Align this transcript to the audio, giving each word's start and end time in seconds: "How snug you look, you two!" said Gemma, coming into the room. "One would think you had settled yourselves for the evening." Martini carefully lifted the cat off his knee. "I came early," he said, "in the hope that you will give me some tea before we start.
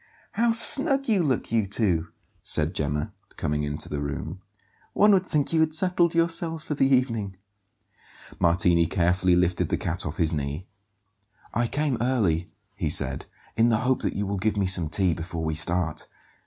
"How 0.31 0.51
snug 0.51 1.07
you 1.07 1.21
look, 1.21 1.51
you 1.51 1.67
two!" 1.67 2.07
said 2.41 2.73
Gemma, 2.73 3.13
coming 3.37 3.61
into 3.61 3.87
the 3.87 4.01
room. 4.01 4.41
"One 4.93 5.11
would 5.11 5.27
think 5.27 5.53
you 5.53 5.59
had 5.59 5.75
settled 5.75 6.15
yourselves 6.15 6.63
for 6.63 6.73
the 6.73 6.87
evening." 6.89 7.35
Martini 8.39 8.87
carefully 8.87 9.35
lifted 9.35 9.69
the 9.69 9.77
cat 9.77 10.03
off 10.03 10.17
his 10.17 10.33
knee. 10.33 10.65
"I 11.53 11.67
came 11.67 11.99
early," 12.01 12.49
he 12.75 12.89
said, 12.89 13.27
"in 13.55 13.69
the 13.69 13.77
hope 13.81 14.01
that 14.01 14.15
you 14.15 14.25
will 14.25 14.39
give 14.39 14.57
me 14.57 14.65
some 14.65 14.89
tea 14.89 15.13
before 15.13 15.43
we 15.43 15.53
start. 15.53 16.07